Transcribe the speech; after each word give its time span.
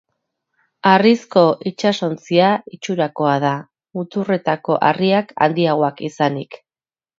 Harrizko 0.91 1.43
itsasontzia 1.71 2.47
itxurakoa 2.79 3.37
da, 3.45 3.53
muturretako 4.01 4.81
harriak 4.91 5.37
handiagoak 5.47 6.05
izanik. 6.13 6.61